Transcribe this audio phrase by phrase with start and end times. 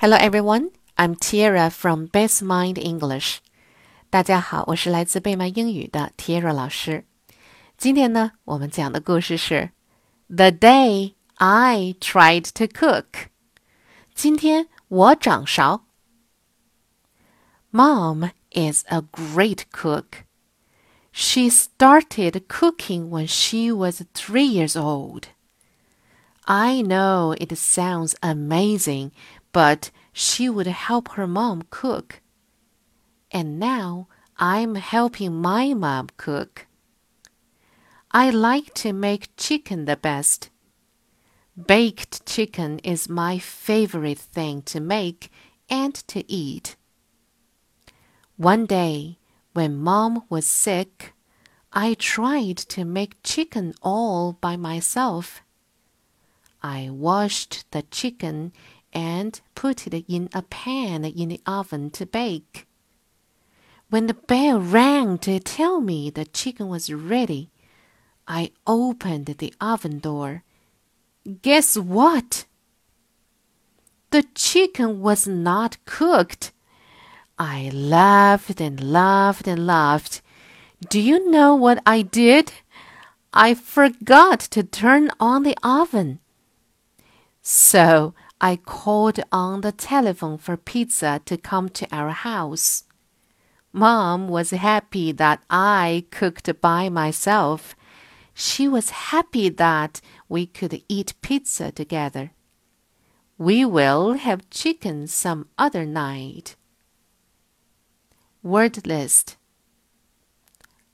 [0.00, 3.37] Hello everyone, I'm Tiara from Best Mind English.
[4.09, 7.05] 大家好，我是来自贝曼英语的 Tiara 老师。
[7.77, 9.71] 今天呢，我们讲的故事是
[10.27, 13.05] The Day I Tried to Cook。
[14.13, 15.85] 今天我掌勺。
[17.71, 20.25] Mom is a great cook.
[21.13, 25.23] She started cooking when she was three years old.
[26.45, 29.11] I know it sounds amazing,
[29.51, 32.21] but she would help her mom cook.
[33.31, 34.07] And now
[34.37, 36.67] I'm helping my mom cook.
[38.11, 40.49] I like to make chicken the best.
[41.55, 45.31] Baked chicken is my favorite thing to make
[45.69, 46.75] and to eat.
[48.35, 49.17] One day,
[49.53, 51.13] when mom was sick,
[51.71, 55.41] I tried to make chicken all by myself.
[56.61, 58.51] I washed the chicken
[58.93, 62.67] and put it in a pan in the oven to bake.
[63.89, 67.49] When the bell rang to tell me the chicken was ready,
[68.27, 70.43] I opened the oven door.
[71.41, 72.45] Guess what?
[74.11, 76.51] The chicken was not cooked.
[77.37, 80.21] I laughed and laughed and laughed.
[80.89, 82.53] Do you know what I did?
[83.33, 86.19] I forgot to turn on the oven.
[87.41, 92.85] So I called on the telephone for pizza to come to our house.
[93.71, 97.75] Mom was happy that I cooked by myself.
[98.33, 102.31] She was happy that we could eat pizza together.
[103.37, 106.55] We will have chicken some other night.
[108.41, 109.37] Word list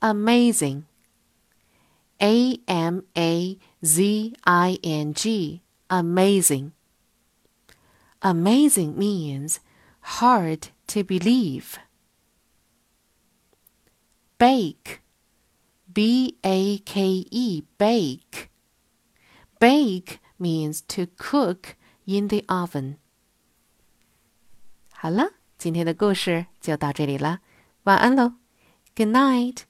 [0.00, 0.86] Amazing.
[2.20, 5.62] A M A Z I N G.
[5.90, 6.72] Amazing.
[8.21, 9.59] Amazing means
[10.01, 11.77] hard to believe.
[14.37, 15.01] Bake,
[15.91, 18.49] B A K E, bake.
[19.59, 21.75] Bake means to cook
[22.05, 22.97] in the oven.
[24.93, 27.39] 好了，今天的故事就到这里了，
[27.83, 28.33] 晚安喽，
[28.95, 29.61] Good night。